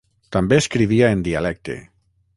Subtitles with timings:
[0.35, 1.77] També escrivia en dialecte.